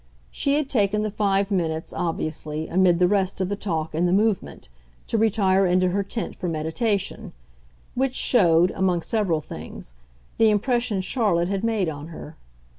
[0.31, 4.11] She had taken the five minutes, obviously, amid the rest of the talk and the
[4.13, 4.67] movement,
[5.05, 7.33] to retire into her tent for meditation
[7.93, 9.93] which showed, among several things,
[10.39, 12.35] the impression Charlotte had made on her.